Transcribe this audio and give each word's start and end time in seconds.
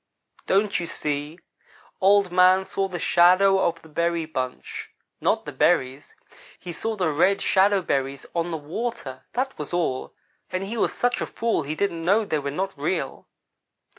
Don't 0.47 0.79
you 0.79 0.87
see? 0.87 1.37
Old 2.01 2.31
man 2.31 2.65
saw 2.65 2.87
the 2.87 2.97
shadow 2.97 3.59
of 3.59 3.79
the 3.83 3.87
berry 3.87 4.25
bunch; 4.25 4.89
not 5.21 5.45
the 5.45 5.51
berries. 5.51 6.15
He 6.57 6.73
saw 6.73 6.95
the 6.95 7.11
red 7.11 7.39
shadow 7.39 7.83
berries 7.83 8.25
on 8.33 8.49
the 8.49 8.57
water; 8.57 9.25
that 9.33 9.55
was 9.59 9.73
all, 9.73 10.15
and 10.49 10.63
he 10.63 10.75
was 10.75 10.91
such 10.91 11.21
a 11.21 11.27
fool 11.27 11.61
he 11.61 11.75
didn't 11.75 12.03
know 12.03 12.25
they 12.25 12.39
were 12.39 12.49
not 12.49 12.75
real. 12.75 13.27